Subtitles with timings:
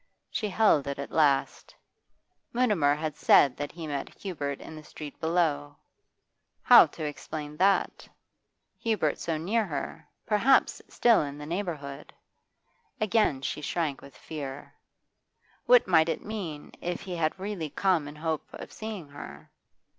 [0.31, 1.75] She held it at last;
[2.53, 5.75] Mutimer had said that he met Hubert in the street below.
[6.63, 8.07] How to explain that?
[8.79, 12.13] Hubert so near to her, perhaps still in the neighbourhood?
[12.99, 14.73] Again she shrank with fear.
[15.67, 19.51] What might it mean, if he had really come in hope of seeing her?